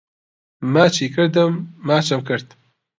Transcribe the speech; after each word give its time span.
ماچی 0.73 1.07
کردم 1.15 1.51
ماچم 1.87 2.21
کرد 2.27 2.47